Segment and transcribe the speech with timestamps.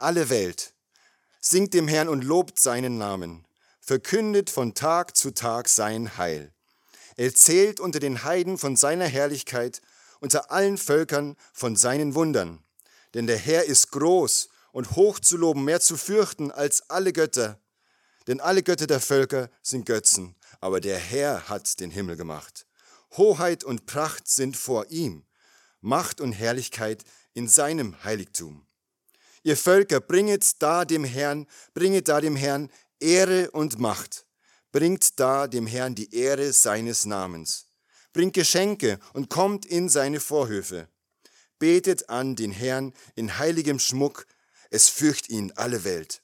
[0.00, 0.74] alle Welt.
[1.40, 3.46] Singt dem Herrn und lobt seinen Namen.
[3.80, 6.52] Verkündet von Tag zu Tag sein Heil.
[7.16, 9.80] Erzählt unter den Heiden von seiner Herrlichkeit,
[10.20, 12.62] unter allen Völkern von seinen Wundern.
[13.14, 17.60] Denn der Herr ist groß und hoch zu loben, mehr zu fürchten als alle Götter.
[18.26, 22.66] Denn alle Götter der Völker sind Götzen, aber der Herr hat den Himmel gemacht.
[23.16, 25.24] Hoheit und Pracht sind vor ihm,
[25.80, 27.04] Macht und Herrlichkeit
[27.34, 28.65] in seinem Heiligtum.
[29.46, 32.68] Ihr Völker, bringet da dem Herrn, bringet da dem Herrn
[32.98, 34.26] Ehre und Macht.
[34.72, 37.68] Bringt da dem Herrn die Ehre seines Namens.
[38.12, 40.88] Bringt Geschenke und kommt in seine Vorhöfe.
[41.60, 44.26] Betet an den Herrn in heiligem Schmuck,
[44.70, 46.22] es fürcht ihn alle Welt.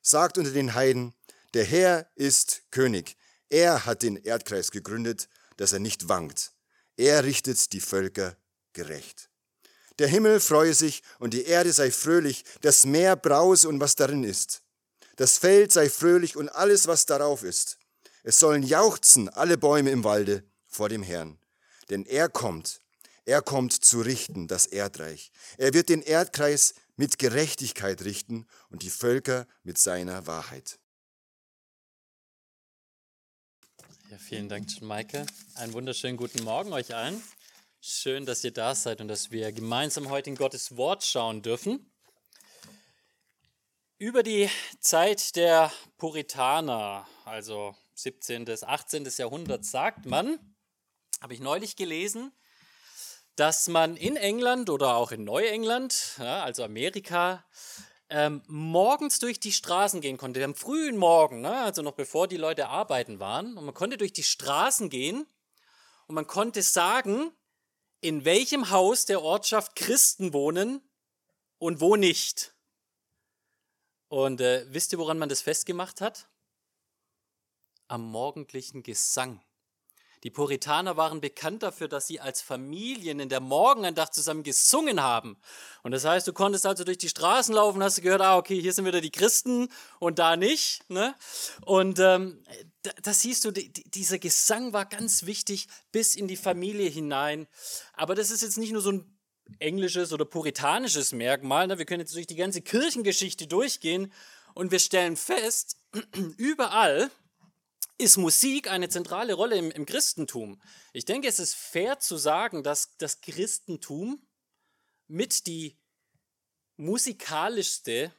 [0.00, 1.12] Sagt unter den Heiden,
[1.52, 3.18] der Herr ist König.
[3.50, 5.28] Er hat den Erdkreis gegründet,
[5.58, 6.54] dass er nicht wankt.
[6.96, 8.38] Er richtet die Völker
[8.72, 9.28] gerecht.
[9.98, 14.24] Der Himmel freue sich und die Erde sei fröhlich, das Meer brause und was darin
[14.24, 14.62] ist.
[15.16, 17.78] Das Feld sei fröhlich und alles, was darauf ist.
[18.24, 21.38] Es sollen jauchzen alle Bäume im Walde vor dem Herrn.
[21.90, 22.80] Denn er kommt,
[23.24, 25.30] er kommt zu richten das Erdreich.
[25.58, 30.78] Er wird den Erdkreis mit Gerechtigkeit richten und die Völker mit seiner Wahrheit.
[34.10, 35.26] Ja, vielen Dank, Maike.
[35.54, 37.22] Einen wunderschönen guten Morgen euch allen.
[37.86, 41.92] Schön, dass ihr da seid und dass wir gemeinsam heute in Gottes Wort schauen dürfen.
[43.98, 44.48] Über die
[44.80, 48.46] Zeit der Puritaner, also 17.
[48.46, 49.06] bis 18.
[49.18, 50.38] Jahrhundert, sagt man,
[51.20, 52.32] habe ich neulich gelesen,
[53.36, 57.44] dass man in England oder auch in Neuengland, also Amerika,
[58.08, 62.38] ähm, morgens durch die Straßen gehen konnte, am frühen Morgen, ne, also noch bevor die
[62.38, 63.58] Leute arbeiten waren.
[63.58, 65.26] Und man konnte durch die Straßen gehen
[66.06, 67.30] und man konnte sagen,
[68.04, 70.82] in welchem Haus der Ortschaft Christen wohnen
[71.56, 72.54] und wo nicht.
[74.08, 76.28] Und äh, wisst ihr, woran man das festgemacht hat?
[77.88, 79.42] Am morgendlichen Gesang.
[80.24, 85.36] Die Puritaner waren bekannt dafür, dass sie als Familien in der Morgenandacht zusammen gesungen haben.
[85.82, 88.58] Und das heißt, du konntest also durch die Straßen laufen, hast du gehört, ah, okay,
[88.58, 89.68] hier sind wieder die Christen
[89.98, 90.88] und da nicht.
[90.88, 91.14] Ne?
[91.66, 92.42] Und ähm,
[93.02, 97.46] das siehst du, dieser Gesang war ganz wichtig bis in die Familie hinein.
[97.92, 99.18] Aber das ist jetzt nicht nur so ein
[99.58, 101.66] englisches oder puritanisches Merkmal.
[101.66, 101.76] Ne?
[101.76, 104.10] Wir können jetzt durch die ganze Kirchengeschichte durchgehen
[104.54, 105.76] und wir stellen fest,
[106.38, 107.10] überall,
[107.98, 110.60] ist Musik eine zentrale Rolle im, im, Christentum.
[110.92, 114.26] Ich denke, es ist fair zu sagen, dass das Christentum
[115.06, 115.78] mit die
[116.76, 118.12] musikalischste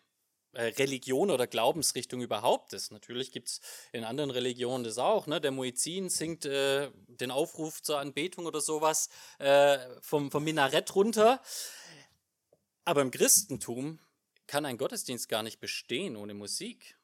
[0.54, 2.92] äh, Religion oder Glaubensrichtung überhaupt ist.
[2.92, 5.28] Natürlich gibt es in anderen Religionen das auch.
[5.28, 5.42] Ne?
[5.42, 9.10] Der Muezzin singt äh, den Aufruf zur Anbetung oder sowas
[9.40, 11.42] äh, vom, vom Minarett runter.
[12.86, 14.00] Aber im Christentum
[14.48, 16.95] kann ein Gottesdienst gar nicht bestehen ohne Musik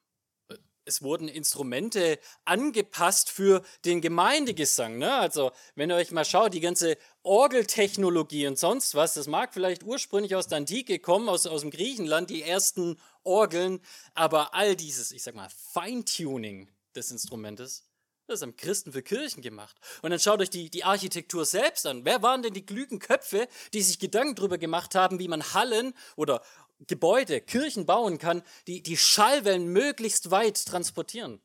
[0.84, 4.98] es wurden Instrumente angepasst für den Gemeindegesang.
[4.98, 5.14] Ne?
[5.14, 9.84] Also, wenn ihr euch mal schaut, die ganze Orgeltechnologie und sonst was, das mag vielleicht
[9.84, 13.80] ursprünglich aus der Antike kommen, aus, aus dem Griechenland, die ersten Orgeln,
[14.14, 17.84] aber all dieses, ich sag mal, Feintuning des Instrumentes,
[18.28, 19.76] das haben Christen für Kirchen gemacht.
[20.00, 22.04] Und dann schaut euch die, die Architektur selbst an.
[22.04, 25.92] Wer waren denn die klügen Köpfe, die sich Gedanken darüber gemacht haben, wie man Hallen
[26.16, 26.42] oder
[26.86, 31.40] Gebäude, Kirchen bauen kann, die die Schallwellen möglichst weit transportieren.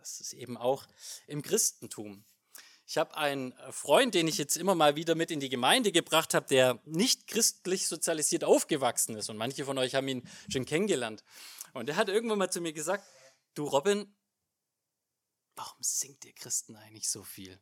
[0.00, 0.86] Das ist eben auch
[1.26, 2.24] im Christentum.
[2.88, 6.34] Ich habe einen Freund, den ich jetzt immer mal wieder mit in die Gemeinde gebracht
[6.34, 9.28] habe, der nicht christlich sozialisiert aufgewachsen ist.
[9.28, 11.24] Und manche von euch haben ihn schon kennengelernt.
[11.72, 13.04] Und er hat irgendwann mal zu mir gesagt,
[13.54, 14.14] du Robin,
[15.56, 17.58] warum singt ihr Christen eigentlich so viel?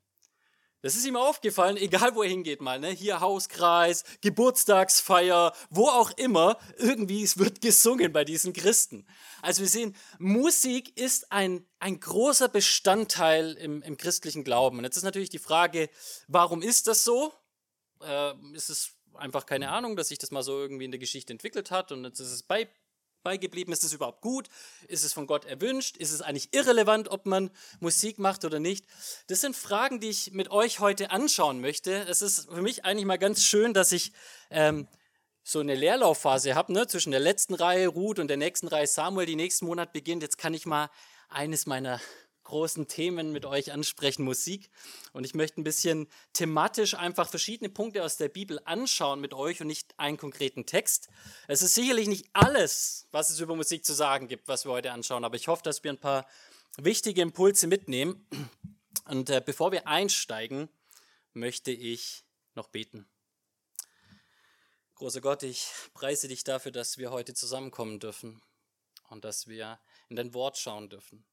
[0.84, 2.90] Das ist ihm aufgefallen, egal wo er hingeht mal, ne?
[2.90, 9.06] Hier Hauskreis, Geburtstagsfeier, wo auch immer, irgendwie es wird gesungen bei diesen Christen.
[9.40, 14.76] Also wir sehen, Musik ist ein, ein großer Bestandteil im, im christlichen Glauben.
[14.76, 15.88] Und jetzt ist natürlich die Frage,
[16.28, 17.32] warum ist das so?
[18.02, 21.32] Äh, ist es einfach keine Ahnung, dass sich das mal so irgendwie in der Geschichte
[21.32, 22.68] entwickelt hat und jetzt ist es bei,
[23.24, 23.72] beigeblieben?
[23.72, 24.48] Ist es überhaupt gut?
[24.86, 25.96] Ist es von Gott erwünscht?
[25.96, 27.50] Ist es eigentlich irrelevant, ob man
[27.80, 28.86] Musik macht oder nicht?
[29.26, 31.92] Das sind Fragen, die ich mit euch heute anschauen möchte.
[32.08, 34.12] Es ist für mich eigentlich mal ganz schön, dass ich
[34.50, 34.86] ähm,
[35.42, 36.86] so eine Leerlaufphase habe, ne?
[36.86, 40.22] zwischen der letzten Reihe Ruth und der nächsten Reihe Samuel, die nächsten Monat beginnt.
[40.22, 40.88] Jetzt kann ich mal
[41.28, 42.00] eines meiner
[42.44, 44.70] großen Themen mit euch ansprechen, Musik.
[45.12, 49.60] Und ich möchte ein bisschen thematisch einfach verschiedene Punkte aus der Bibel anschauen mit euch
[49.60, 51.08] und nicht einen konkreten Text.
[51.48, 54.92] Es ist sicherlich nicht alles, was es über Musik zu sagen gibt, was wir heute
[54.92, 56.26] anschauen, aber ich hoffe, dass wir ein paar
[56.76, 58.26] wichtige Impulse mitnehmen.
[59.06, 60.68] Und äh, bevor wir einsteigen,
[61.32, 62.24] möchte ich
[62.54, 63.06] noch beten.
[64.96, 68.40] Großer Gott, ich preise dich dafür, dass wir heute zusammenkommen dürfen
[69.10, 71.24] und dass wir in dein Wort schauen dürfen.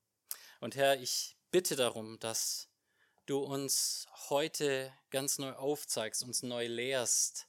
[0.62, 2.70] Und Herr, ich bitte darum, dass
[3.26, 7.48] du uns heute ganz neu aufzeigst, uns neu lehrst,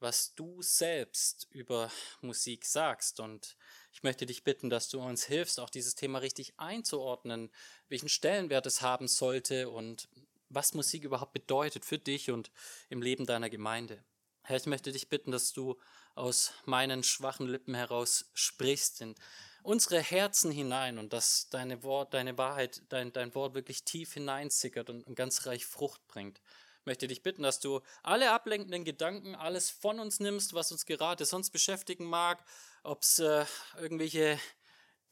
[0.00, 1.88] was du selbst über
[2.20, 3.20] Musik sagst.
[3.20, 3.56] Und
[3.92, 7.48] ich möchte dich bitten, dass du uns hilfst, auch dieses Thema richtig einzuordnen,
[7.88, 10.08] welchen Stellenwert es haben sollte und
[10.48, 12.50] was Musik überhaupt bedeutet für dich und
[12.88, 14.02] im Leben deiner Gemeinde.
[14.42, 15.80] Herr, ich möchte dich bitten, dass du
[16.16, 19.14] aus meinen schwachen Lippen heraus sprichst in
[19.62, 24.90] unsere Herzen hinein und dass deine Wort, deine Wahrheit, dein, dein Wort wirklich tief hineinsickert
[24.90, 26.40] und, und ganz reich Frucht bringt.
[26.80, 30.84] Ich möchte dich bitten, dass du alle ablenkenden Gedanken, alles von uns nimmst, was uns
[30.84, 32.44] gerade sonst beschäftigen mag,
[32.82, 33.44] ob es äh,
[33.78, 34.38] irgendwelche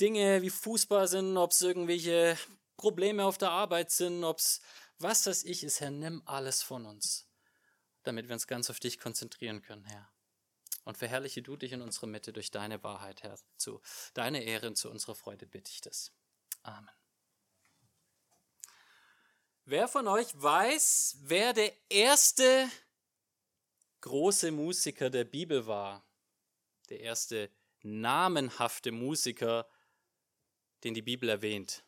[0.00, 2.36] Dinge wie Fußball sind, ob es irgendwelche
[2.76, 4.60] Probleme auf der Arbeit sind, ob es
[4.98, 7.30] was das ich ist, Herr, nimm alles von uns
[8.02, 10.10] damit wir uns ganz auf dich konzentrieren können, Herr.
[10.84, 13.38] Und verherrliche du dich in unserer Mitte durch deine Wahrheit, Herr.
[13.56, 13.80] Zu
[14.14, 16.12] deiner Ehre und zu unserer Freude bitte ich das.
[16.62, 16.90] Amen.
[19.64, 22.68] Wer von euch weiß, wer der erste
[24.00, 26.02] große Musiker der Bibel war?
[26.88, 27.50] Der erste
[27.82, 29.68] namenhafte Musiker,
[30.82, 31.84] den die Bibel erwähnt?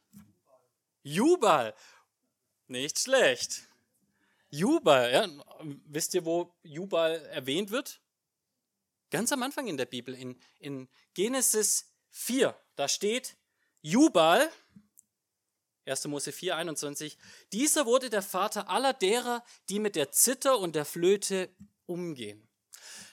[1.03, 1.75] Jubal.
[2.69, 3.63] Nicht schlecht.
[4.51, 5.29] Jubal, ja,
[5.87, 8.01] wisst ihr, wo Jubal erwähnt wird?
[9.13, 13.37] Ganz am Anfang in der Bibel, in, in Genesis 4, da steht
[13.83, 14.51] Jubal,
[15.85, 16.07] 1.
[16.07, 17.19] Mose 4, 21,
[17.53, 21.55] dieser wurde der Vater aller derer, die mit der Zither und der Flöte
[21.85, 22.49] umgehen.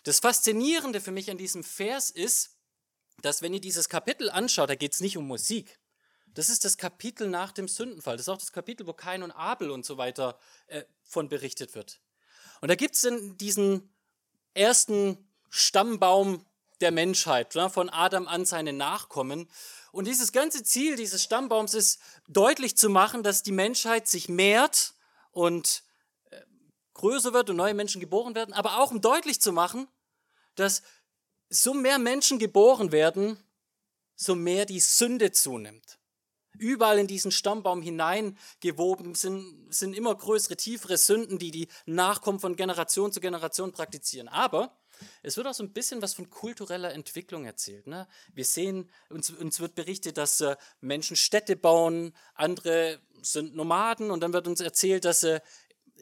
[0.03, 2.57] Das Faszinierende für mich an diesem Vers ist,
[3.21, 5.81] dass wenn ihr dieses Kapitel anschaut, da geht es nicht um Musik.
[6.27, 8.15] Das ist das Kapitel nach dem Sündenfall.
[8.15, 11.75] Das ist auch das Kapitel, wo Kain und Abel und so weiter äh, von berichtet
[11.75, 11.99] wird.
[12.61, 13.05] Und da gibt es
[13.35, 13.93] diesen
[14.53, 16.45] ersten Stammbaum
[16.81, 19.49] der Menschheit, ne, von Adam an seine Nachkommen.
[19.91, 24.93] Und dieses ganze Ziel dieses Stammbaums ist deutlich zu machen, dass die Menschheit sich mehrt
[25.31, 25.83] und
[26.29, 26.41] äh,
[26.93, 29.87] größer wird und neue Menschen geboren werden, aber auch um deutlich zu machen,
[30.55, 30.83] dass
[31.49, 33.43] so mehr Menschen geboren werden,
[34.15, 35.98] so mehr die Sünde zunimmt.
[36.59, 42.55] Überall in diesen Stammbaum hineingewoben sind, sind immer größere, tiefere Sünden, die die Nachkommen von
[42.55, 44.27] Generation zu Generation praktizieren.
[44.27, 44.77] Aber
[45.23, 47.87] es wird auch so ein bisschen was von kultureller Entwicklung erzählt.
[47.87, 48.07] Ne?
[48.33, 54.21] Wir sehen, uns, uns wird berichtet, dass äh, Menschen Städte bauen, andere sind Nomaden und
[54.21, 55.41] dann wird uns erzählt, dass äh,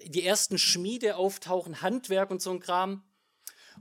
[0.05, 3.03] die ersten Schmiede auftauchen, Handwerk und so ein Kram.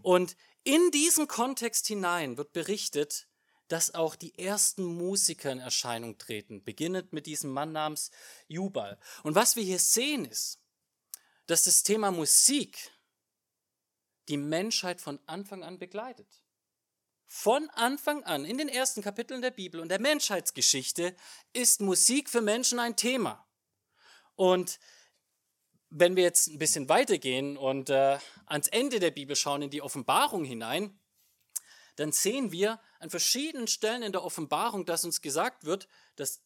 [0.03, 3.29] Und in diesen Kontext hinein wird berichtet,
[3.69, 8.11] dass auch die ersten Musiker in Erscheinung treten, beginnend mit diesem Mann namens
[8.49, 8.99] Jubal.
[9.23, 10.61] Und was wir hier sehen ist,
[11.47, 12.91] dass das Thema Musik
[14.29, 16.43] die Menschheit von Anfang an begleitet.
[17.27, 21.17] Von Anfang an, in den ersten Kapiteln der Bibel und der Menschheitsgeschichte,
[21.53, 23.47] ist Musik für Menschen ein Thema.
[24.37, 24.79] Und
[25.91, 29.83] wenn wir jetzt ein bisschen weitergehen und äh, ans Ende der Bibel schauen, in die
[29.83, 30.99] Offenbarung hinein,
[31.97, 36.41] dann sehen wir an verschiedenen Stellen in der Offenbarung, dass uns gesagt wird, dass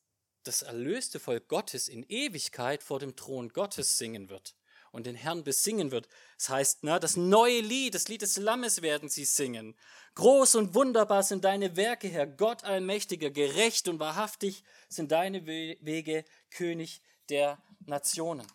[0.44, 4.55] das erlöste Volk Gottes in Ewigkeit vor dem Thron Gottes singen wird
[4.93, 6.08] und den Herrn besingen wird.
[6.37, 9.76] Das heißt, na, das neue Lied, das Lied des Lammes werden sie singen.
[10.14, 16.25] Groß und wunderbar sind deine Werke, Herr Gott allmächtiger, gerecht und wahrhaftig sind deine Wege,
[16.51, 18.46] König der Nationen.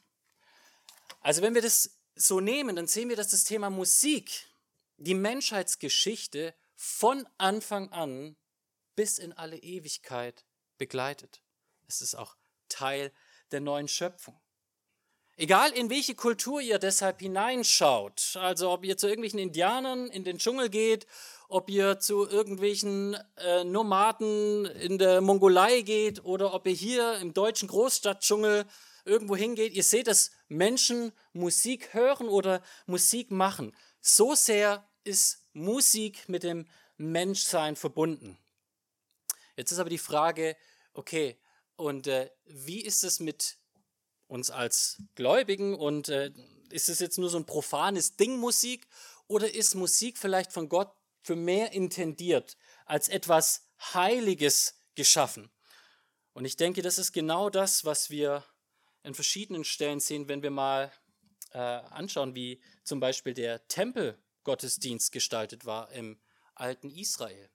[1.22, 4.48] Also wenn wir das so nehmen, dann sehen wir, dass das Thema Musik
[4.98, 8.36] die Menschheitsgeschichte von Anfang an
[8.96, 10.46] bis in alle Ewigkeit
[10.78, 11.42] begleitet.
[11.88, 12.36] Es ist auch
[12.70, 13.12] Teil
[13.52, 14.40] der neuen Schöpfung.
[15.38, 20.38] Egal in welche Kultur ihr deshalb hineinschaut, also ob ihr zu irgendwelchen Indianern in den
[20.38, 21.08] Dschungel geht,
[21.50, 27.34] ob ihr zu irgendwelchen äh, Nomaden in der Mongolei geht oder ob ihr hier im
[27.34, 28.66] deutschen Großstadtdschungel
[29.04, 33.76] irgendwo hingeht, ihr seht, dass Menschen Musik hören oder Musik machen.
[34.00, 38.38] So sehr ist Musik mit dem Menschsein verbunden.
[39.56, 40.58] Jetzt ist aber die Frage,
[40.94, 41.38] okay,
[41.76, 43.58] und äh, wie ist es mit
[44.28, 46.32] uns als Gläubigen und äh,
[46.70, 48.88] ist es jetzt nur so ein profanes Ding Musik
[49.28, 55.50] oder ist Musik vielleicht von Gott für mehr intendiert, als etwas Heiliges geschaffen?
[56.34, 58.44] Und ich denke, das ist genau das, was wir
[59.04, 60.92] in verschiedenen Stellen sehen, wenn wir mal
[61.52, 66.18] äh, anschauen, wie zum Beispiel der Tempel Gottesdienst gestaltet war im
[66.56, 67.50] alten Israel.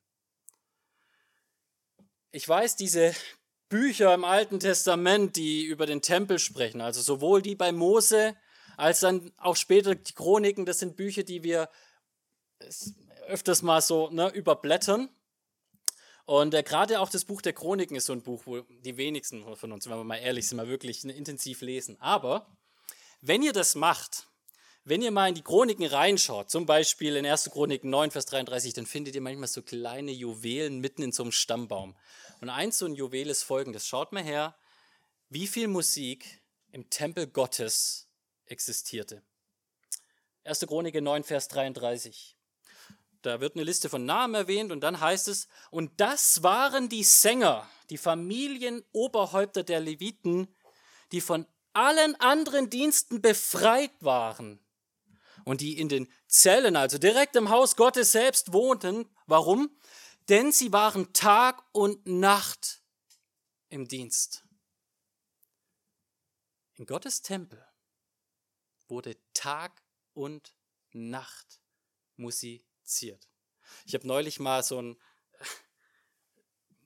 [2.33, 3.15] Ich weiß, diese
[3.71, 8.37] Bücher im Alten Testament, die über den Tempel sprechen, also sowohl die bei Mose
[8.77, 11.69] als dann auch später die Chroniken, das sind Bücher, die wir
[13.27, 15.11] öfters mal so ne, überblättern.
[16.25, 19.57] Und äh, gerade auch das Buch der Chroniken ist so ein Buch, wo die wenigsten
[19.57, 22.01] von uns, wenn wir mal ehrlich sind, mal wirklich ne, intensiv lesen.
[22.01, 22.47] Aber
[23.21, 24.30] wenn ihr das macht,
[24.85, 27.51] wenn ihr mal in die Chroniken reinschaut, zum Beispiel in 1.
[27.51, 31.33] Chroniken 9, Vers 33, dann findet ihr manchmal so kleine Juwelen mitten in so einem
[31.33, 31.95] Stammbaum.
[32.41, 33.87] Und eins so ein Juwel ist folgendes.
[33.87, 34.57] Schaut mal her,
[35.29, 36.41] wie viel Musik
[36.73, 38.09] im Tempel Gottes
[38.47, 39.23] existierte.
[40.45, 40.61] 1.
[40.61, 42.37] Chronik 9, Vers 33.
[43.21, 47.05] Da wird eine Liste von Namen erwähnt und dann heißt es, und das waren die
[47.05, 50.49] Sänger, die Familienoberhäupter der Leviten,
[51.13, 54.59] die von allen anderen Diensten befreit waren
[55.45, 59.09] und die in den Zellen, also direkt im Haus Gottes selbst wohnten.
[59.27, 59.71] Warum?
[60.29, 62.83] Denn sie waren Tag und Nacht
[63.69, 64.45] im Dienst.
[66.75, 67.65] In Gottes Tempel
[68.89, 69.83] wurde Tag
[70.15, 70.55] und
[70.93, 71.61] Nacht
[72.17, 73.29] musiziert.
[73.87, 75.01] Ich habe neulich mal so einen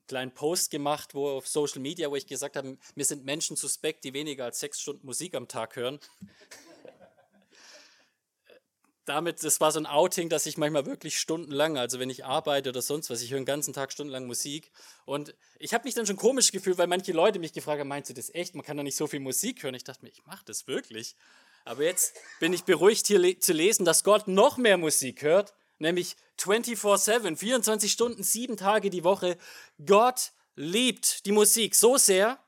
[0.07, 4.03] kleinen Post gemacht, wo auf Social Media, wo ich gesagt habe, mir sind Menschen suspekt,
[4.03, 5.99] die weniger als sechs Stunden Musik am Tag hören
[9.05, 12.69] damit, das war so ein Outing, dass ich manchmal wirklich stundenlang, also wenn ich arbeite
[12.69, 14.71] oder sonst was, ich höre den ganzen Tag stundenlang Musik.
[15.05, 18.09] Und ich habe mich dann schon komisch gefühlt, weil manche Leute mich gefragt haben, meinst
[18.09, 18.55] du das echt?
[18.55, 19.75] Man kann doch nicht so viel Musik hören.
[19.75, 21.15] Ich dachte mir, ich mache das wirklich.
[21.65, 25.53] Aber jetzt bin ich beruhigt, hier le zu lesen, dass Gott noch mehr Musik hört,
[25.79, 29.37] nämlich 24-7, 24 Stunden, sieben Tage die Woche.
[29.85, 32.39] Gott liebt die Musik so sehr,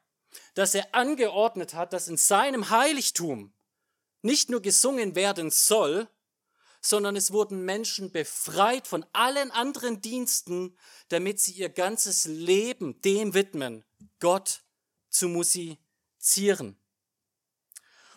[0.54, 3.54] dass er angeordnet hat, dass in seinem Heiligtum
[4.22, 6.08] nicht nur gesungen werden soll,
[6.82, 10.78] sondern es wurden Menschen befreit von allen anderen Diensten,
[11.10, 13.84] damit sie ihr ganzes Leben dem widmen,
[14.20, 14.64] Gott
[15.10, 16.80] zu musizieren.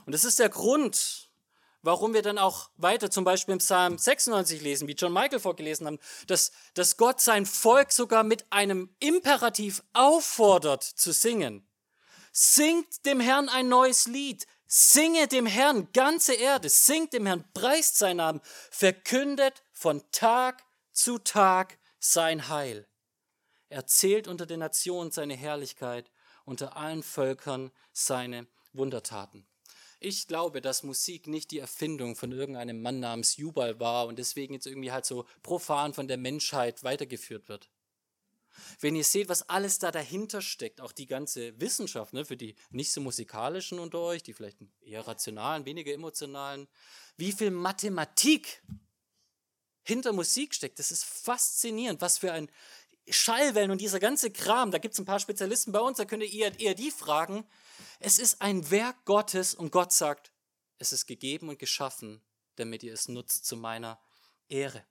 [0.06, 1.30] Und das ist der Grund,
[1.82, 5.86] warum wir dann auch weiter zum Beispiel im Psalm 96 lesen, wie John Michael vorgelesen
[5.86, 11.66] haben, dass, dass Gott sein Volk sogar mit einem Imperativ auffordert zu singen.
[12.32, 17.98] Singt dem Herrn ein neues Lied, Singe dem Herrn, ganze Erde, singt dem Herrn, preist
[17.98, 20.62] seinen Namen, verkündet von Tag
[20.92, 22.86] zu Tag sein Heil.
[23.68, 26.08] Erzählt unter den Nationen seine Herrlichkeit,
[26.44, 29.44] unter allen Völkern seine Wundertaten.
[29.98, 34.54] Ich glaube, dass Musik nicht die Erfindung von irgendeinem Mann namens Jubal war und deswegen
[34.54, 37.68] jetzt irgendwie halt so profan von der Menschheit weitergeführt wird.
[38.80, 42.54] Wenn ihr seht, was alles da dahinter steckt, auch die ganze Wissenschaft, ne, für die
[42.70, 46.68] nicht so musikalischen unter euch, die vielleicht eher rationalen, weniger emotionalen,
[47.16, 48.62] wie viel Mathematik
[49.82, 52.50] hinter Musik steckt, das ist faszinierend, was für ein
[53.08, 56.22] Schallwellen und dieser ganze Kram, da gibt es ein paar Spezialisten bei uns, da könnt
[56.22, 57.44] ihr eher, eher die fragen.
[57.98, 60.32] Es ist ein Werk Gottes und Gott sagt,
[60.78, 62.22] es ist gegeben und geschaffen,
[62.56, 64.00] damit ihr es nutzt zu meiner
[64.48, 64.84] Ehre.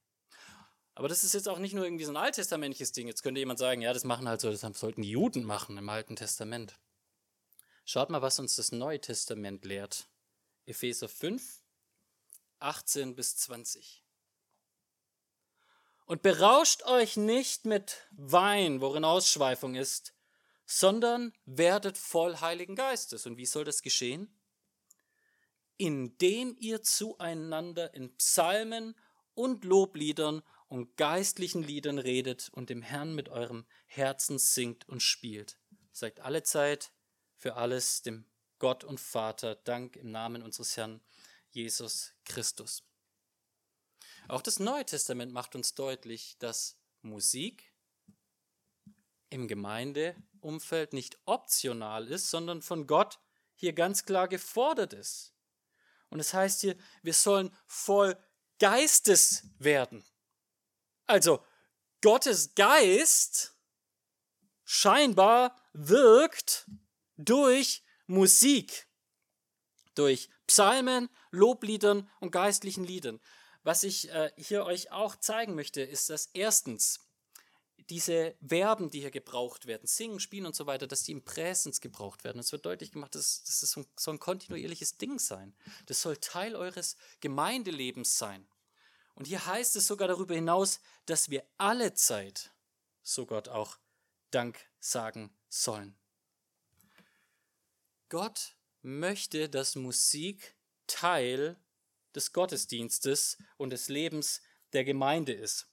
[1.00, 3.08] Aber das ist jetzt auch nicht nur irgendwie so ein alttestamentliches Ding.
[3.08, 5.88] Jetzt könnte jemand sagen, ja, das machen halt so, das sollten die Juden machen im
[5.88, 6.78] Alten Testament.
[7.86, 10.10] Schaut mal, was uns das Neue Testament lehrt.
[10.66, 11.62] Epheser 5,
[12.60, 14.04] 18 bis 20.
[16.06, 20.14] Und berauscht euch nicht mit Wein, worin Ausschweifung ist,
[20.66, 23.26] sondern werdet voll Heiligen Geistes.
[23.26, 24.38] Und wie soll das geschehen?
[25.78, 28.96] Indem ihr zueinander in Psalmen
[29.34, 35.60] und Lobliedern und geistlichen Liedern redet und dem Herrn mit eurem Herzen singt und spielt.
[35.92, 36.94] Sagt alle Zeit
[37.36, 38.26] für alles dem
[38.60, 41.02] Gott und Vater Dank im Namen unseres Herrn
[41.50, 42.84] Jesus Christus.
[44.28, 47.74] Auch das Neue Testament macht uns deutlich, dass Musik
[49.30, 53.20] im Gemeindeumfeld nicht optional ist, sondern von Gott
[53.56, 55.34] hier ganz klar gefordert ist.
[56.10, 58.18] Und es heißt hier, wir sollen voll
[58.60, 60.04] Geistes werden.
[61.10, 61.44] Also
[62.02, 63.56] Gottes Geist
[64.64, 66.70] scheinbar wirkt
[67.18, 68.88] durch Musik,
[69.96, 73.20] durch Psalmen, Lobliedern und geistlichen Liedern.
[73.64, 77.00] Was ich äh, hier euch auch zeigen möchte, ist, dass erstens
[77.90, 81.82] diese Verben, die hier gebraucht werden, singen, spielen und so weiter, dass die im Präsens
[81.82, 82.38] gebraucht werden.
[82.38, 85.56] Es wird deutlich gemacht, dass, das so ein kontinuierliches Ding sein.
[85.88, 88.48] Das soll Teil eures Gemeindelebens sein.
[89.20, 92.52] Und hier heißt es sogar darüber hinaus, dass wir alle Zeit,
[93.04, 93.78] so Gott auch,
[94.32, 95.94] Dank sagen sollen.
[98.08, 100.56] Gott möchte, dass Musik
[100.88, 101.58] Teil
[102.16, 105.68] des Gottesdienstes und des Lebens der Gemeinde ist.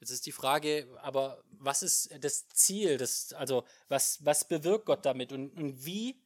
[0.00, 2.98] Jetzt ist die Frage, aber was ist das Ziel?
[2.98, 6.20] Das, also was, was bewirkt Gott damit und, und wie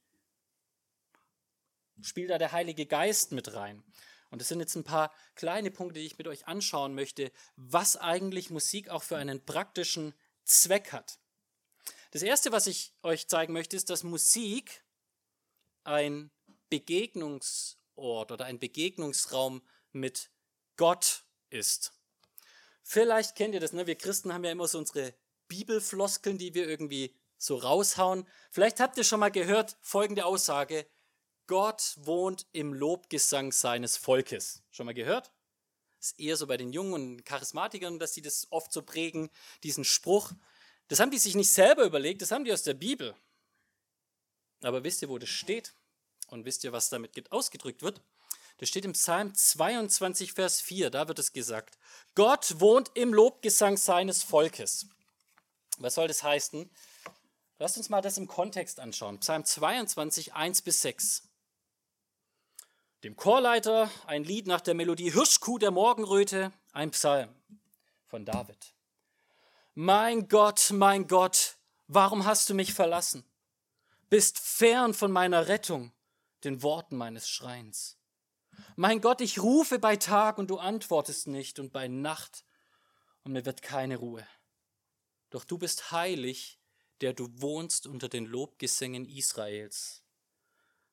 [2.01, 3.83] spielt da der Heilige Geist mit rein?
[4.29, 7.95] Und das sind jetzt ein paar kleine Punkte, die ich mit euch anschauen möchte, was
[7.95, 10.13] eigentlich Musik auch für einen praktischen
[10.45, 11.19] Zweck hat.
[12.11, 14.83] Das Erste, was ich euch zeigen möchte, ist, dass Musik
[15.83, 16.31] ein
[16.69, 20.31] Begegnungsort oder ein Begegnungsraum mit
[20.75, 21.93] Gott ist.
[22.83, 23.85] Vielleicht kennt ihr das, ne?
[23.85, 25.13] wir Christen haben ja immer so unsere
[25.47, 28.27] Bibelfloskeln, die wir irgendwie so raushauen.
[28.51, 30.87] Vielleicht habt ihr schon mal gehört folgende Aussage,
[31.49, 34.61] Gott wohnt im Lobgesang seines Volkes.
[34.69, 35.31] Schon mal gehört?
[35.97, 39.31] Das ist eher so bei den Jungen und Charismatikern, dass sie das oft so prägen,
[39.63, 40.31] diesen Spruch.
[40.89, 43.15] Das haben die sich nicht selber überlegt, das haben die aus der Bibel.
[44.61, 45.73] Aber wisst ihr, wo das steht?
[46.27, 47.99] Und wisst ihr, was damit ausgedrückt wird?
[48.59, 51.79] Das steht im Psalm 22, Vers 4, da wird es gesagt.
[52.13, 54.85] Gott wohnt im Lobgesang seines Volkes.
[55.79, 56.69] Was soll das heißen?
[57.57, 59.19] Lasst uns mal das im Kontext anschauen.
[59.19, 61.28] Psalm 22, 1 bis 6
[63.03, 67.33] dem Chorleiter ein Lied nach der Melodie Hirschkuh der Morgenröte, ein Psalm
[68.05, 68.73] von David.
[69.73, 73.23] Mein Gott, mein Gott, warum hast du mich verlassen?
[74.09, 75.93] Bist fern von meiner Rettung,
[76.43, 77.97] den Worten meines Schreins.
[78.75, 82.43] Mein Gott, ich rufe bei Tag und du antwortest nicht und bei Nacht
[83.23, 84.27] und mir wird keine Ruhe.
[85.29, 86.59] Doch du bist heilig,
[86.99, 90.03] der du wohnst unter den Lobgesängen Israels.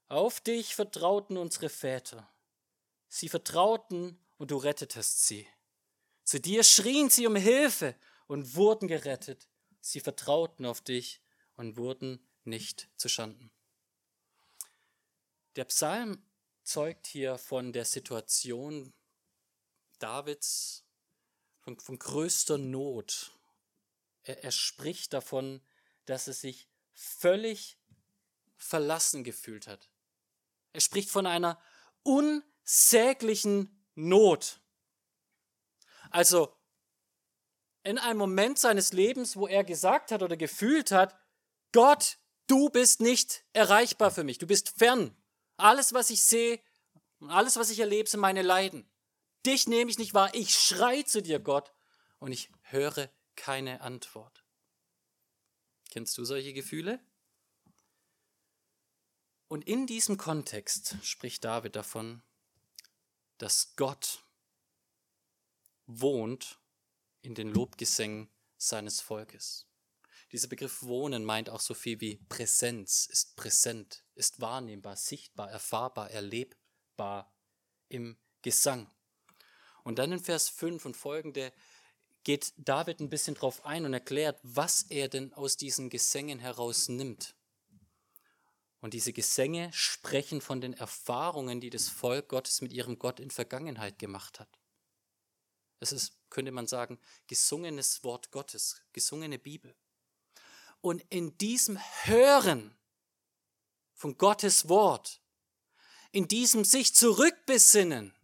[0.08, 2.32] Auf dich vertrauten unsere Väter.
[3.08, 5.48] Sie vertrauten und du rettetest sie.
[6.22, 7.96] Zu dir schrien sie um Hilfe
[8.28, 9.48] und wurden gerettet.
[9.80, 11.20] Sie vertrauten auf dich
[11.56, 13.50] und wurden nicht zu Schanden.
[15.56, 16.22] Der Psalm
[16.62, 18.92] zeugt hier von der Situation
[19.98, 20.84] Davids,
[21.60, 23.32] von, von größter Not.
[24.22, 25.62] Er, er spricht davon,
[26.04, 27.78] dass er sich völlig
[28.56, 29.88] verlassen gefühlt hat.
[30.76, 31.58] Er spricht von einer
[32.02, 34.60] unsäglichen Not.
[36.10, 36.54] Also
[37.82, 41.18] in einem Moment seines Lebens, wo er gesagt hat oder gefühlt hat,
[41.72, 45.16] Gott, du bist nicht erreichbar für mich, du bist fern.
[45.56, 46.60] Alles, was ich sehe
[47.20, 48.86] und alles, was ich erlebe, sind meine Leiden.
[49.46, 51.72] Dich nehme ich nicht wahr, ich schrei zu dir, Gott,
[52.18, 54.44] und ich höre keine Antwort.
[55.88, 57.00] Kennst du solche Gefühle?
[59.48, 62.22] Und in diesem Kontext spricht David davon,
[63.38, 64.24] dass Gott
[65.86, 66.58] wohnt
[67.22, 69.66] in den Lobgesängen seines Volkes.
[70.32, 76.10] Dieser Begriff Wohnen meint auch so viel wie Präsenz, ist präsent, ist wahrnehmbar, sichtbar, erfahrbar,
[76.10, 77.32] erlebbar
[77.88, 78.90] im Gesang.
[79.84, 81.52] Und dann in Vers 5 und folgende
[82.24, 87.35] geht David ein bisschen drauf ein und erklärt, was er denn aus diesen Gesängen herausnimmt.
[88.86, 93.32] Und diese Gesänge sprechen von den Erfahrungen, die das Volk Gottes mit ihrem Gott in
[93.32, 94.60] Vergangenheit gemacht hat.
[95.80, 99.74] Es ist, könnte man sagen, gesungenes Wort Gottes, gesungene Bibel.
[100.82, 102.78] Und in diesem Hören
[103.92, 105.20] von Gottes Wort,
[106.12, 108.14] in diesem sich zurückbesinnen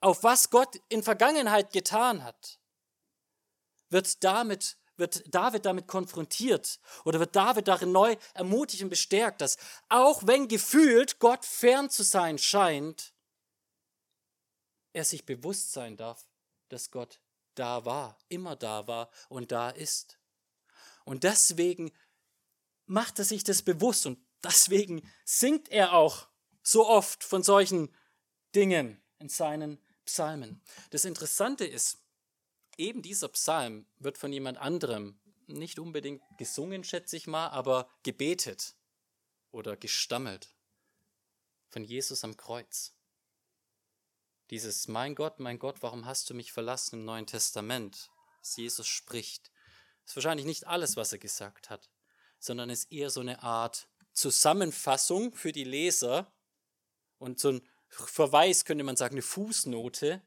[0.00, 2.60] auf was Gott in Vergangenheit getan hat,
[3.88, 9.56] wird damit wird David damit konfrontiert oder wird David darin neu ermutigt und bestärkt, dass
[9.88, 13.12] auch wenn gefühlt Gott fern zu sein scheint,
[14.92, 16.28] er sich bewusst sein darf,
[16.68, 17.20] dass Gott
[17.54, 20.18] da war, immer da war und da ist.
[21.04, 21.90] Und deswegen
[22.86, 26.28] macht er sich das bewusst und deswegen singt er auch
[26.62, 27.94] so oft von solchen
[28.54, 30.60] Dingen in seinen Psalmen.
[30.90, 31.98] Das Interessante ist,
[32.76, 38.74] eben dieser Psalm wird von jemand anderem nicht unbedingt gesungen, schätze ich mal, aber gebetet
[39.50, 40.54] oder gestammelt.
[41.68, 42.94] Von Jesus am Kreuz.
[44.50, 48.86] Dieses Mein Gott, mein Gott, warum hast du mich verlassen im Neuen Testament, das Jesus
[48.86, 49.52] spricht,
[50.04, 51.88] ist wahrscheinlich nicht alles, was er gesagt hat,
[52.40, 56.32] sondern ist eher so eine Art Zusammenfassung für die Leser
[57.18, 60.22] und so ein Verweis, könnte man sagen, eine Fußnote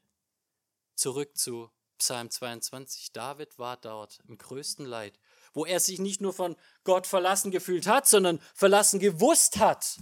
[0.94, 1.70] zurück zu
[2.04, 5.18] Psalm 22, David war dort im größten Leid,
[5.54, 9.98] wo er sich nicht nur von Gott verlassen gefühlt hat, sondern verlassen gewusst hat,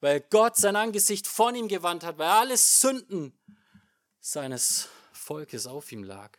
[0.00, 3.38] weil Gott sein Angesicht von ihm gewandt hat, weil alle Sünden
[4.18, 6.38] seines Volkes auf ihm lag.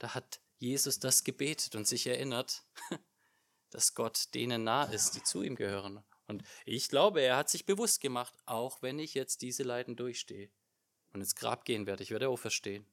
[0.00, 2.64] Da hat Jesus das gebetet und sich erinnert,
[3.70, 6.02] dass Gott denen nah ist, die zu ihm gehören.
[6.26, 10.50] Und ich glaube, er hat sich bewusst gemacht, auch wenn ich jetzt diese Leiden durchstehe
[11.12, 12.84] und ins Grab gehen werde, ich werde auferstehen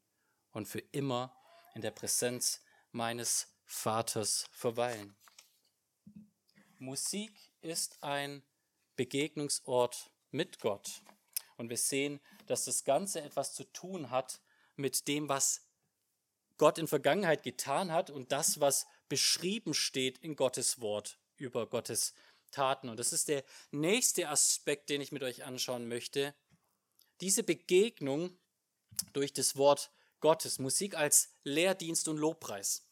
[0.56, 1.36] und für immer
[1.76, 5.15] in der Präsenz meines Vaters verweilen.
[6.80, 8.41] Musik ist ein
[8.96, 11.02] Begegnungsort mit Gott.
[11.58, 14.39] Und wir sehen, dass das Ganze etwas zu tun hat
[14.78, 15.62] mit dem, was
[16.58, 22.13] Gott in Vergangenheit getan hat und das, was beschrieben steht in Gottes Wort über Gottes
[22.52, 22.88] Taten.
[22.88, 26.34] Und das ist der nächste Aspekt, den ich mit euch anschauen möchte.
[27.20, 28.38] Diese Begegnung
[29.12, 29.91] durch das Wort
[30.26, 32.84] Gottes, Musik als Lehrdienst und Lobpreis.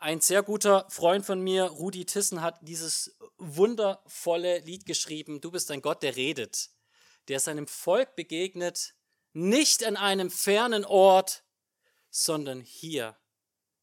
[0.00, 5.70] Ein sehr guter Freund von mir, Rudi Tissen, hat dieses wundervolle Lied geschrieben, Du bist
[5.70, 6.70] ein Gott, der redet,
[7.28, 8.96] der seinem Volk begegnet,
[9.32, 11.44] nicht an einem fernen Ort,
[12.10, 13.16] sondern hier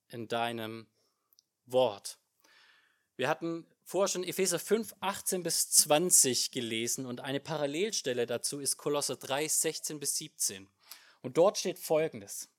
[0.10, 0.90] in deinem
[1.66, 2.20] Wort.
[3.16, 8.76] Wir hatten vorher schon Epheser 5, 18 bis 20 gelesen und eine Parallelstelle dazu ist
[8.76, 10.68] Kolosser 3, 16 bis 17.
[11.22, 12.50] Und dort steht Folgendes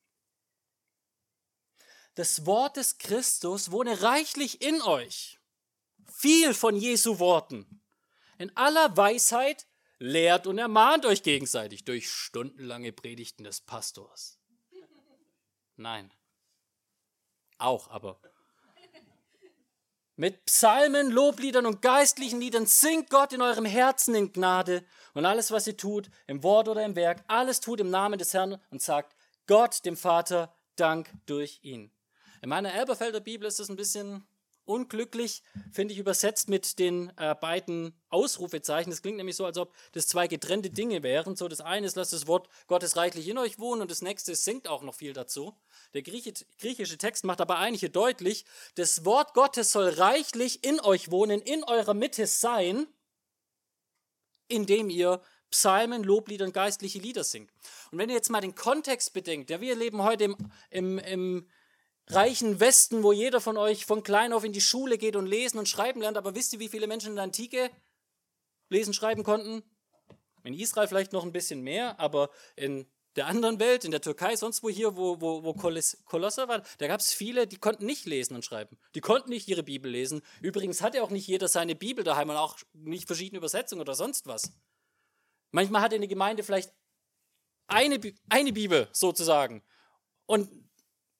[2.18, 5.38] das Wort des Christus wohne reichlich in euch.
[6.12, 7.80] Viel von Jesu Worten.
[8.38, 9.68] In aller Weisheit
[10.00, 14.40] lehrt und ermahnt euch gegenseitig durch stundenlange Predigten des Pastors.
[15.76, 16.12] Nein.
[17.56, 18.20] Auch aber.
[20.16, 25.52] Mit Psalmen, Lobliedern und geistlichen Liedern singt Gott in eurem Herzen in Gnade und alles,
[25.52, 28.82] was ihr tut, im Wort oder im Werk, alles tut im Namen des Herrn und
[28.82, 29.14] sagt
[29.46, 31.92] Gott, dem Vater, Dank durch ihn.
[32.42, 34.26] In meiner Elberfelder Bibel ist es ein bisschen
[34.68, 38.90] unglücklich, finde ich, übersetzt mit den äh, beiden Ausrufezeichen.
[38.90, 41.36] Das klingt nämlich so, als ob das zwei getrennte Dinge wären.
[41.36, 44.34] So, das eine ist, lasst das Wort Gottes reichlich in euch wohnen und das nächste
[44.34, 45.54] singt auch noch viel dazu.
[45.94, 51.10] Der griechische Text macht aber eigentlich hier deutlich, das Wort Gottes soll reichlich in euch
[51.10, 52.86] wohnen, in eurer Mitte sein,
[54.48, 57.50] indem ihr Psalmen, Loblieder und geistliche Lieder singt.
[57.90, 60.36] Und wenn ihr jetzt mal den Kontext bedenkt, ja, wir leben heute im,
[60.68, 61.48] im, im
[62.10, 65.58] reichen Westen, wo jeder von euch von klein auf in die Schule geht und lesen
[65.58, 66.16] und schreiben lernt.
[66.16, 67.70] Aber wisst ihr, wie viele Menschen in der Antike
[68.68, 69.62] lesen, schreiben konnten?
[70.44, 74.36] In Israel vielleicht noch ein bisschen mehr, aber in der anderen Welt, in der Türkei,
[74.36, 78.06] sonst wo hier, wo, wo, wo Kolosser war, da gab es viele, die konnten nicht
[78.06, 78.78] lesen und schreiben.
[78.94, 80.22] Die konnten nicht ihre Bibel lesen.
[80.40, 84.26] Übrigens hatte auch nicht jeder seine Bibel daheim und auch nicht verschiedene Übersetzungen oder sonst
[84.26, 84.52] was.
[85.50, 86.72] Manchmal hatte eine Gemeinde vielleicht
[87.66, 89.62] eine, eine Bibel sozusagen.
[90.26, 90.67] Und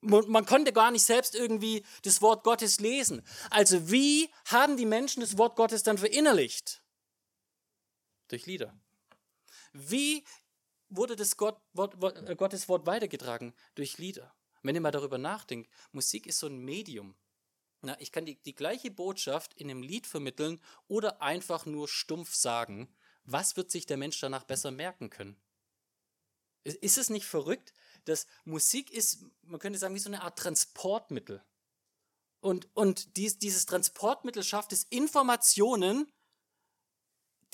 [0.00, 3.22] man konnte gar nicht selbst irgendwie das Wort Gottes lesen.
[3.50, 6.82] Also wie haben die Menschen das Wort Gottes dann verinnerlicht?
[8.28, 8.78] Durch Lieder.
[9.72, 10.24] Wie
[10.88, 13.54] wurde das Gott, Wort, Wort, äh, Gottes Wort weitergetragen?
[13.74, 14.34] Durch Lieder.
[14.62, 17.16] Wenn ihr mal darüber nachdenkt, Musik ist so ein Medium.
[17.80, 22.34] Na, ich kann die, die gleiche Botschaft in einem Lied vermitteln oder einfach nur stumpf
[22.34, 22.88] sagen.
[23.24, 25.40] Was wird sich der Mensch danach besser merken können?
[26.64, 27.72] Ist es nicht verrückt,
[28.08, 31.42] dass Musik ist, man könnte sagen, wie so eine Art Transportmittel.
[32.40, 36.10] Und, und dies, dieses Transportmittel schafft es, Informationen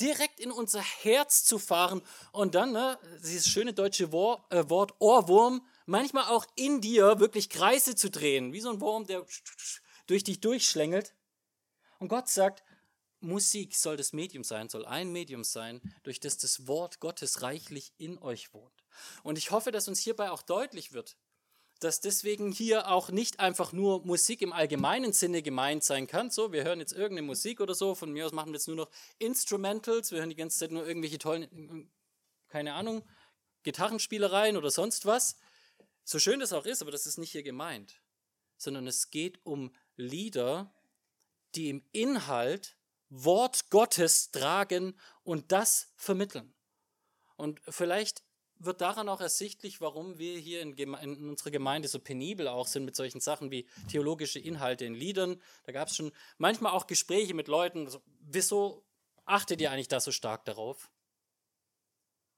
[0.00, 4.94] direkt in unser Herz zu fahren und dann, ne, dieses schöne deutsche Wort, äh, Wort
[4.98, 9.24] Ohrwurm, manchmal auch in dir wirklich Kreise zu drehen, wie so ein Wurm, der
[10.06, 11.14] durch dich durchschlängelt.
[11.98, 12.64] Und Gott sagt,
[13.20, 17.92] Musik soll das Medium sein, soll ein Medium sein, durch das das Wort Gottes reichlich
[17.96, 18.73] in euch wohnt.
[19.22, 21.16] Und ich hoffe, dass uns hierbei auch deutlich wird,
[21.80, 26.30] dass deswegen hier auch nicht einfach nur Musik im allgemeinen Sinne gemeint sein kann.
[26.30, 28.76] So, wir hören jetzt irgendeine Musik oder so, von mir aus machen wir jetzt nur
[28.76, 31.90] noch Instrumentals, wir hören die ganze Zeit nur irgendwelche tollen,
[32.48, 33.02] keine Ahnung,
[33.64, 35.36] Gitarrenspielereien oder sonst was.
[36.04, 38.00] So schön das auch ist, aber das ist nicht hier gemeint,
[38.56, 40.72] sondern es geht um Lieder,
[41.54, 42.76] die im Inhalt
[43.08, 46.52] Wort Gottes tragen und das vermitteln.
[47.36, 48.22] Und vielleicht
[48.58, 52.84] wird daran auch ersichtlich, warum wir hier in, in, unserer Gemeinde so penibel auch sind
[52.84, 55.40] mit solchen Sachen wie theologische Inhalte in Liedern.
[55.64, 58.84] Da gab es schon manchmal auch Gespräche mit Leuten, so, wieso
[59.24, 60.90] achtet ihr eigentlich da so stark darauf?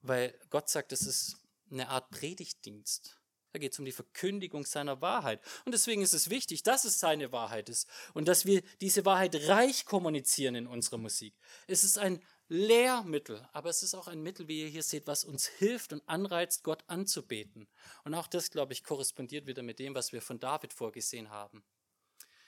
[0.02, 1.36] Weil Gott sagt, es ist
[1.70, 3.20] eine Art Predigtdienst.
[3.52, 5.40] Da geht es um die Verkündigung seiner Wahrheit.
[5.64, 9.34] Und deswegen ist es wichtig, dass es seine Wahrheit ist und dass wir diese Wahrheit
[9.48, 11.34] reich kommunizieren in unserer Musik.
[11.66, 15.24] Es ist ein Lehrmittel, aber es ist auch ein Mittel, wie ihr hier seht, was
[15.24, 17.66] uns hilft und anreizt, Gott anzubeten.
[18.04, 21.64] Und auch das, glaube ich, korrespondiert wieder mit dem, was wir von David vorgesehen haben.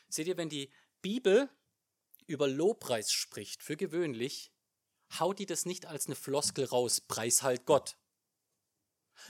[0.08, 0.70] Seht ihr, wenn die
[1.02, 1.50] Bibel
[2.26, 4.52] über Lobpreis spricht, für gewöhnlich,
[5.18, 7.96] haut die das nicht als eine Floskel raus, preis halt Gott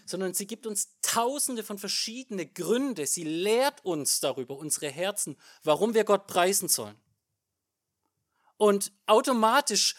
[0.05, 3.07] sondern sie gibt uns tausende von verschiedenen Gründe.
[3.07, 7.01] Sie lehrt uns darüber, unsere Herzen, warum wir Gott preisen sollen.
[8.57, 9.95] Und automatisch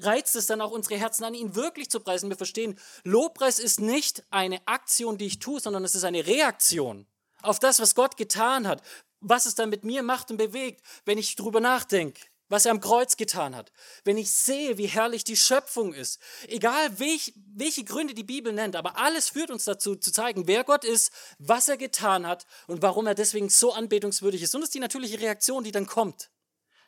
[0.00, 2.30] reizt es dann auch unsere Herzen an, ihn wirklich zu preisen.
[2.30, 7.06] Wir verstehen, Lobpreis ist nicht eine Aktion, die ich tue, sondern es ist eine Reaktion
[7.42, 8.82] auf das, was Gott getan hat,
[9.20, 12.80] was es dann mit mir macht und bewegt, wenn ich drüber nachdenke, was er am
[12.80, 13.72] Kreuz getan hat,
[14.04, 18.76] wenn ich sehe, wie herrlich die Schöpfung ist, egal welch, welche Gründe die Bibel nennt,
[18.76, 22.82] aber alles führt uns dazu, zu zeigen, wer Gott ist, was er getan hat und
[22.82, 24.54] warum er deswegen so anbetungswürdig ist.
[24.54, 26.30] Und das ist die natürliche Reaktion, die dann kommt,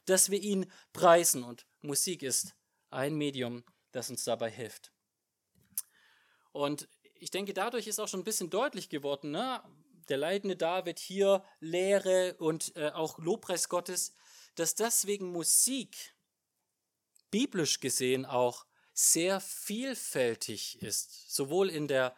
[0.04, 1.44] dass wir ihn preisen.
[1.44, 2.54] Und Musik ist
[2.94, 4.92] ein Medium, das uns dabei hilft.
[6.52, 9.62] Und ich denke, dadurch ist auch schon ein bisschen deutlich geworden, ne?
[10.08, 14.14] der leidende David hier Lehre und äh, auch Lobpreis Gottes
[14.54, 16.14] dass deswegen Musik
[17.30, 22.14] biblisch gesehen auch sehr vielfältig ist, sowohl in der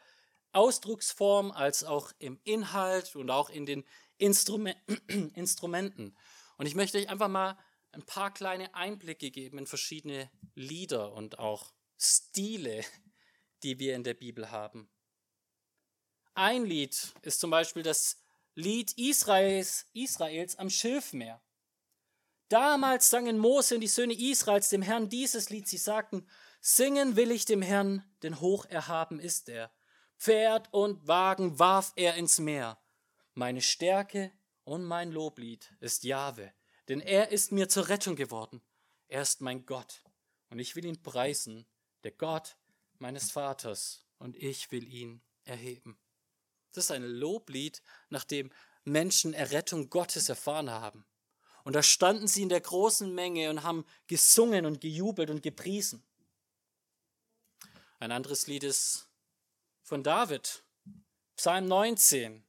[0.53, 3.85] Ausdrucksform als auch im Inhalt und auch in den
[4.19, 6.17] Instrumenten.
[6.59, 7.59] Und ich möchte euch einfach mal
[7.97, 12.85] ein paar kleine Einblicke geben in verschiedene Lieder und auch Stile,
[13.63, 14.91] die wir in der Bibel haben.
[16.35, 18.23] Ein Lied ist zum Beispiel das
[18.55, 21.43] Lied Israels, Israels am Schilfmeer.
[22.49, 25.67] Damals sangen Mose und die Söhne Israels dem Herrn dieses Lied.
[25.67, 26.29] Sie sagten,
[26.61, 29.73] singen will ich dem Herrn, denn hoch erhaben ist er.
[30.19, 32.79] Pferd und Wagen warf er ins Meer.
[33.33, 34.33] Meine Stärke
[34.65, 36.53] und mein Loblied ist Jahwe,
[36.89, 38.63] denn er ist mir zur Rettung geworden.
[39.09, 40.03] Er ist mein Gott
[40.51, 41.67] und ich will ihn preisen,
[42.05, 42.57] der Gott
[42.99, 45.99] meines Vaters, und ich will ihn erheben.
[46.73, 48.51] Das ist ein Loblied, nachdem
[48.85, 51.05] Menschen Errettung Gottes erfahren haben.
[51.65, 56.05] Und da standen sie in der großen Menge und haben gesungen und gejubelt und gepriesen.
[57.99, 59.09] Ein anderes Lied ist
[59.83, 60.63] von David,
[61.37, 62.45] Psalm 19.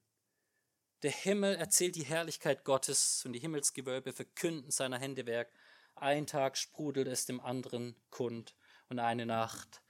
[1.03, 5.51] Der Himmel erzählt die Herrlichkeit Gottes und die Himmelsgewölbe verkünden seiner Hände Werk.
[5.95, 8.55] Ein Tag sprudelt es dem anderen kund
[8.89, 9.81] und eine Nacht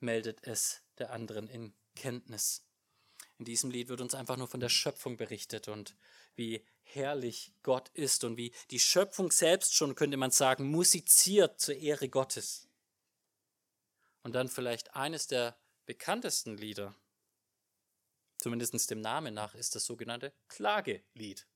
[0.00, 2.64] meldet es der anderen in Kenntnis.
[3.38, 5.96] In diesem Lied wird uns einfach nur von der Schöpfung berichtet und
[6.34, 11.76] wie herrlich Gott ist und wie die Schöpfung selbst schon, könnte man sagen, musiziert zur
[11.76, 12.68] Ehre Gottes.
[14.22, 16.94] Und dann vielleicht eines der bekanntesten Lieder,
[18.38, 21.46] zumindest dem Namen nach, ist das sogenannte Klagelied.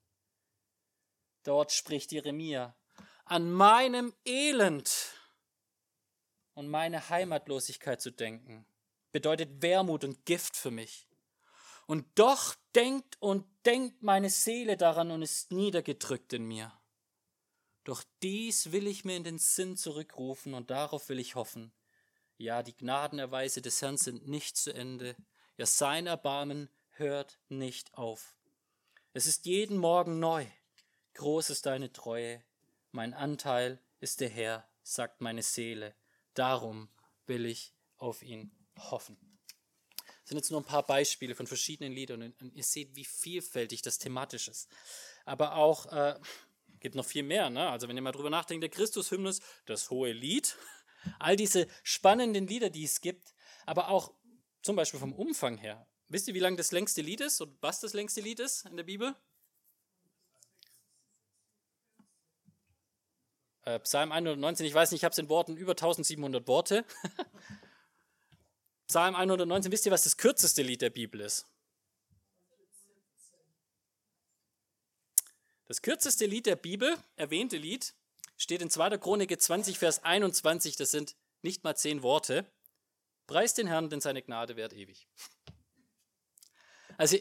[1.45, 2.77] Dort spricht Jeremia,
[3.25, 5.15] an meinem Elend
[6.55, 8.67] und meine Heimatlosigkeit zu denken,
[9.11, 11.09] bedeutet Wermut und Gift für mich.
[11.87, 16.73] Und doch denkt und denkt meine Seele daran und ist niedergedrückt in mir.
[17.85, 21.73] Doch dies will ich mir in den Sinn zurückrufen und darauf will ich hoffen.
[22.39, 25.17] Ja, die Gnadenerweise des Herrn sind nicht zu Ende,
[25.63, 28.35] ja, sein Erbarmen hört nicht auf.
[29.13, 30.45] Es ist jeden Morgen neu,
[31.15, 32.43] groß ist deine Treue,
[32.91, 35.95] mein Anteil ist der Herr, sagt meine Seele,
[36.35, 36.89] darum
[37.27, 39.17] will ich auf ihn hoffen.
[39.95, 43.83] Das sind jetzt nur ein paar Beispiele von verschiedenen Liedern und ihr seht, wie vielfältig
[43.83, 44.69] das thematisch ist.
[45.25, 46.19] Aber auch, äh,
[46.81, 47.71] gibt noch viel mehr, ne?
[47.71, 50.57] Also wenn ihr mal drüber nachdenkt, der Christus-Hymnus, das hohe Lied,
[51.21, 53.33] all diese spannenden Lieder, die es gibt,
[53.65, 54.13] aber auch
[54.63, 55.87] zum Beispiel vom Umfang her.
[56.09, 58.77] Wisst ihr, wie lang das längste Lied ist und was das längste Lied ist in
[58.77, 59.15] der Bibel?
[63.65, 66.85] Äh, Psalm 119, ich weiß nicht, ich habe es in Worten über 1700 Worte.
[68.89, 71.47] Psalm 119, wisst ihr, was das kürzeste Lied der Bibel ist?
[75.67, 77.95] Das kürzeste Lied der Bibel, erwähnte Lied,
[78.37, 78.99] steht in 2.
[78.99, 82.45] Chronik 20, Vers 21, das sind nicht mal zehn Worte.
[83.27, 85.09] Preist den Herrn, denn seine Gnade währt ewig.
[86.99, 87.17] Also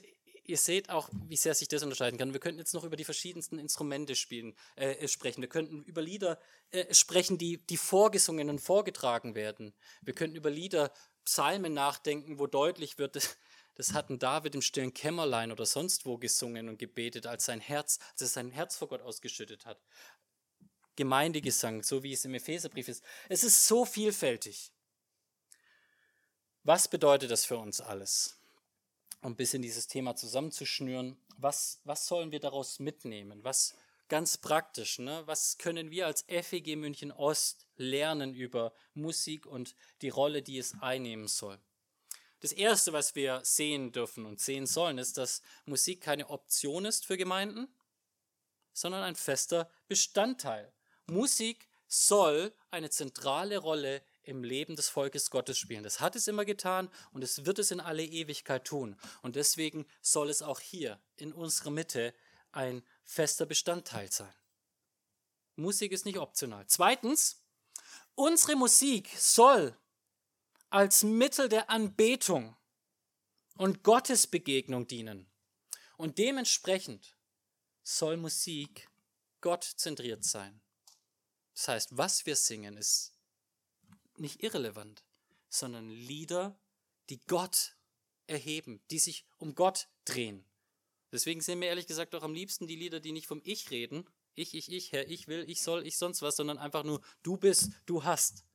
[0.45, 2.33] ihr seht auch, wie sehr sich das unterscheiden kann.
[2.33, 5.41] Wir könnten jetzt noch über die verschiedensten Instrumente spielen, äh, sprechen.
[5.41, 6.39] Wir könnten über Lieder
[6.71, 9.73] äh, sprechen, die, die vorgesungen und vorgetragen werden.
[10.01, 10.91] Wir könnten über Lieder
[11.25, 13.37] Psalmen nachdenken, wo deutlich wird, das,
[13.75, 17.99] das hatten David im stillen Kämmerlein oder sonst wo gesungen und gebetet, als sein Herz,
[18.11, 19.81] als er sein Herz vor Gott ausgeschüttet hat.
[20.95, 23.03] Gemeindegesang, so wie es im Epheserbrief ist.
[23.29, 24.73] Es ist so vielfältig.
[26.63, 28.37] Was bedeutet das für uns alles?
[29.21, 33.43] Um ein bisschen dieses Thema zusammenzuschnüren, was, was sollen wir daraus mitnehmen?
[33.43, 33.75] Was
[34.09, 35.23] ganz praktisch, ne?
[35.25, 40.75] was können wir als FEG München Ost lernen über Musik und die Rolle, die es
[40.81, 41.57] einnehmen soll.
[42.41, 47.05] Das Erste, was wir sehen dürfen und sehen sollen, ist, dass Musik keine Option ist
[47.05, 47.67] für Gemeinden,
[48.73, 50.71] sondern ein fester Bestandteil.
[51.07, 55.83] Musik soll eine zentrale Rolle im Leben des Volkes Gottes spielen.
[55.83, 58.95] Das hat es immer getan und es wird es in alle Ewigkeit tun.
[59.21, 62.13] Und deswegen soll es auch hier in unserer Mitte
[62.51, 64.33] ein fester Bestandteil sein.
[65.55, 66.65] Musik ist nicht optional.
[66.67, 67.41] Zweitens,
[68.15, 69.77] Unsere Musik soll
[70.69, 72.55] als Mittel der Anbetung
[73.55, 75.29] und Gottesbegegnung dienen.
[75.97, 77.15] Und dementsprechend
[77.83, 78.89] soll Musik
[79.39, 80.61] gottzentriert sein.
[81.53, 83.10] Das heißt, was wir singen, ist
[84.21, 85.03] nicht irrelevant,
[85.49, 86.59] sondern Lieder,
[87.09, 87.75] die Gott
[88.27, 90.45] erheben, die sich um Gott drehen.
[91.11, 94.07] Deswegen sind mir ehrlich gesagt auch am liebsten die Lieder, die nicht vom Ich reden.
[94.33, 97.35] Ich, ich, ich, Herr, ich will, ich soll, ich sonst was, sondern einfach nur du
[97.35, 98.45] bist, du hast.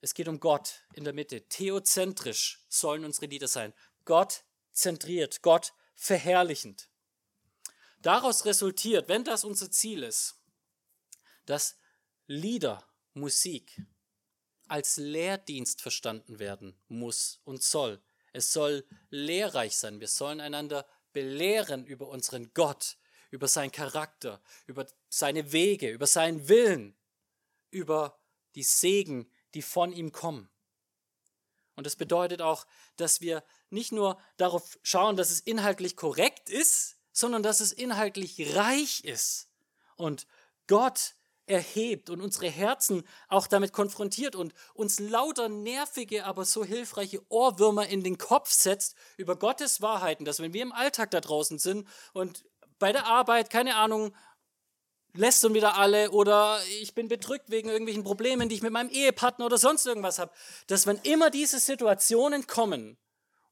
[0.00, 1.46] Es geht um Gott in der Mitte.
[1.48, 3.74] Theozentrisch sollen unsere Lieder sein.
[4.04, 6.88] Gott zentriert, Gott verherrlichend.
[8.00, 10.40] Daraus resultiert, wenn das unser Ziel ist,
[11.44, 11.76] dass
[12.26, 13.82] Lieder, Musik
[14.68, 18.00] als Lehrdienst verstanden werden muss und soll.
[18.32, 20.00] Es soll lehrreich sein.
[20.00, 22.98] Wir sollen einander belehren über unseren Gott,
[23.30, 26.96] über seinen Charakter, über seine Wege, über seinen Willen,
[27.70, 28.18] über
[28.54, 30.50] die Segen, die von ihm kommen.
[31.74, 36.96] Und das bedeutet auch, dass wir nicht nur darauf schauen, dass es inhaltlich korrekt ist,
[37.12, 39.48] sondern dass es inhaltlich reich ist.
[39.96, 40.26] Und
[40.66, 41.14] Gott
[41.46, 47.86] erhebt und unsere Herzen auch damit konfrontiert und uns lauter nervige, aber so hilfreiche Ohrwürmer
[47.86, 51.88] in den Kopf setzt über Gottes Wahrheiten, dass wenn wir im Alltag da draußen sind
[52.12, 52.44] und
[52.78, 54.14] bei der Arbeit, keine Ahnung,
[55.14, 59.46] lästern wieder alle oder ich bin bedrückt wegen irgendwelchen Problemen, die ich mit meinem Ehepartner
[59.46, 60.32] oder sonst irgendwas habe,
[60.66, 62.98] dass wenn immer diese Situationen kommen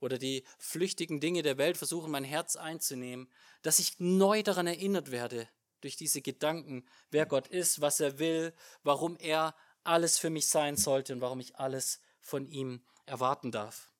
[0.01, 3.31] oder die flüchtigen Dinge der Welt versuchen, mein Herz einzunehmen,
[3.63, 5.49] dass ich neu daran erinnert werde,
[5.85, 10.77] durch diese Gedanken, wer Gott ist, was er will, warum er alles für mich sein
[10.77, 13.91] sollte und warum ich alles von ihm erwarten darf.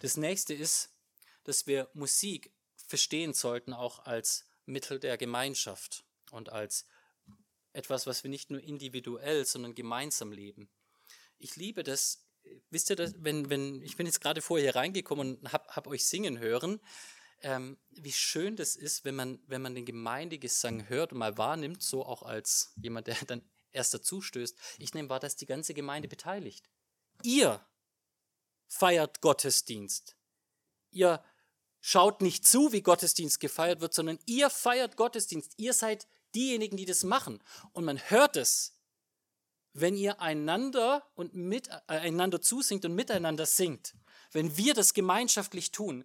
[0.00, 0.90] Das nächste ist,
[1.44, 6.84] dass wir Musik verstehen sollten, auch als Mittel der Gemeinschaft und als
[7.72, 10.68] etwas, was wir nicht nur individuell, sondern gemeinsam leben.
[11.38, 12.26] Ich liebe das,
[12.68, 16.04] wisst ihr, das, wenn, wenn, ich bin jetzt gerade vorher reingekommen und habe hab euch
[16.04, 16.80] singen hören,
[17.42, 21.82] ähm, wie schön das ist, wenn man, wenn man den Gemeindegesang hört und mal wahrnimmt,
[21.82, 24.56] so auch als jemand, der dann erst dazu stößt.
[24.78, 26.68] Ich nehme wahr, dass die ganze Gemeinde beteiligt.
[27.22, 27.64] Ihr
[28.66, 30.16] feiert Gottesdienst.
[30.90, 31.22] Ihr
[31.80, 35.54] schaut nicht zu, wie Gottesdienst gefeiert wird, sondern ihr feiert Gottesdienst.
[35.56, 37.42] Ihr seid diejenigen, die das machen.
[37.72, 38.74] Und man hört es,
[39.72, 43.94] wenn ihr einander und mit, äh, einander zusingt und miteinander singt.
[44.32, 46.04] Wenn wir das gemeinschaftlich tun.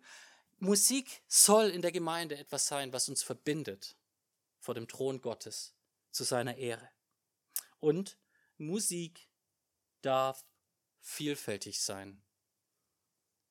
[0.63, 3.97] Musik soll in der Gemeinde etwas sein, was uns verbindet
[4.61, 5.75] vor dem Thron Gottes
[6.09, 6.89] zu seiner Ehre.
[7.81, 8.17] Und
[8.57, 9.27] Musik
[10.01, 10.45] darf
[11.01, 12.23] vielfältig sein,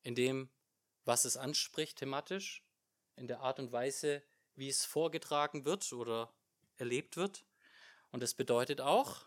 [0.00, 0.48] indem
[1.04, 2.64] was es anspricht thematisch,
[3.16, 4.22] in der Art und Weise,
[4.54, 6.32] wie es vorgetragen wird oder
[6.78, 7.44] erlebt wird.
[8.10, 9.26] Und das bedeutet auch,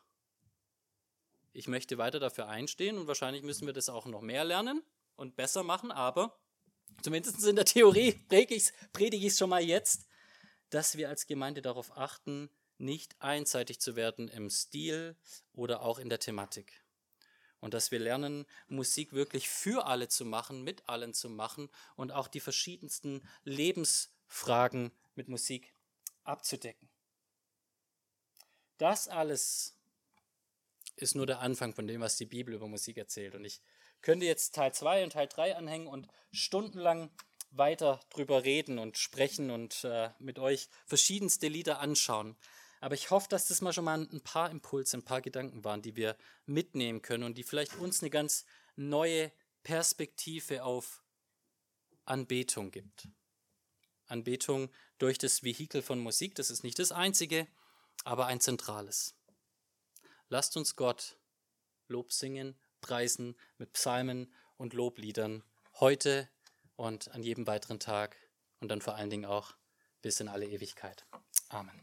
[1.53, 4.81] ich möchte weiter dafür einstehen und wahrscheinlich müssen wir das auch noch mehr lernen
[5.17, 6.35] und besser machen, aber
[7.01, 8.13] zumindest in der Theorie
[8.93, 10.07] predige ich es schon mal jetzt,
[10.69, 15.15] dass wir als Gemeinde darauf achten, nicht einseitig zu werden im Stil
[15.53, 16.83] oder auch in der Thematik.
[17.61, 22.11] Und dass wir lernen, Musik wirklich für alle zu machen, mit allen zu machen und
[22.11, 25.73] auch die verschiedensten Lebensfragen mit Musik
[26.23, 26.89] abzudecken.
[28.77, 29.77] Das alles
[30.97, 33.35] ist nur der Anfang von dem, was die Bibel über Musik erzählt.
[33.35, 33.61] Und ich
[34.05, 37.09] könnte jetzt Teil 2 und Teil 3 anhängen und stundenlang
[37.49, 42.37] weiter drüber reden und sprechen und äh, mit euch verschiedenste Lieder anschauen.
[42.81, 45.81] Aber ich hoffe, dass das mal schon mal ein paar Impulse, ein paar Gedanken waren,
[45.81, 46.15] die wir
[46.45, 49.31] mitnehmen können und die vielleicht uns eine ganz neue
[49.63, 51.01] Perspektive auf
[52.03, 53.07] Anbetung gibt.
[54.05, 57.47] Anbetung durch das Vehikel von Musik, das ist nicht das einzige,
[58.03, 59.15] aber ein zentrales.
[60.29, 61.17] Lasst uns Gott
[61.87, 65.43] Lob singen, preisen mit Psalmen und Lobliedern
[65.79, 66.29] heute
[66.75, 68.15] und an jedem weiteren Tag
[68.59, 69.55] und dann vor allen Dingen auch
[70.03, 71.03] bis in alle Ewigkeit.
[71.49, 71.73] Amen.